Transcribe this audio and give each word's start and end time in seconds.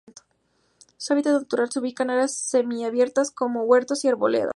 Su 0.97 1.13
hábitat 1.13 1.33
natural 1.33 1.71
se 1.71 1.79
ubica 1.79 2.01
en 2.03 2.09
áreas 2.09 2.33
semiabiertas, 2.33 3.29
como 3.29 3.65
huertos 3.65 4.03
y 4.03 4.07
arboledas. 4.07 4.49